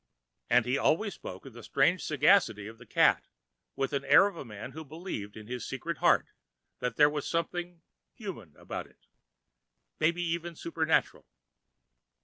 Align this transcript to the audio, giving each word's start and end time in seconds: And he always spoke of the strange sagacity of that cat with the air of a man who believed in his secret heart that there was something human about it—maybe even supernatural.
And 0.49 0.65
he 0.65 0.79
always 0.79 1.13
spoke 1.13 1.45
of 1.45 1.53
the 1.53 1.61
strange 1.61 2.01
sagacity 2.03 2.65
of 2.65 2.79
that 2.79 2.89
cat 2.89 3.27
with 3.75 3.91
the 3.91 4.01
air 4.09 4.25
of 4.25 4.35
a 4.35 4.43
man 4.43 4.71
who 4.71 4.83
believed 4.83 5.37
in 5.37 5.45
his 5.45 5.63
secret 5.63 5.99
heart 5.99 6.31
that 6.79 6.95
there 6.95 7.07
was 7.07 7.27
something 7.29 7.83
human 8.11 8.55
about 8.57 8.87
it—maybe 8.87 10.23
even 10.23 10.55
supernatural. 10.55 11.27